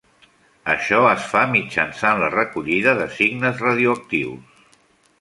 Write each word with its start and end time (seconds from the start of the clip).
Això 0.75 1.01
es 1.09 1.27
fa 1.33 1.43
mitjançant 1.51 2.23
la 2.25 2.31
recollida 2.39 2.97
de 3.05 3.09
signes 3.21 3.65
radioactius. 3.69 4.69